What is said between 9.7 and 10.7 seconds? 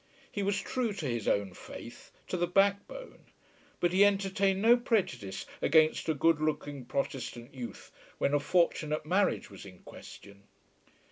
question.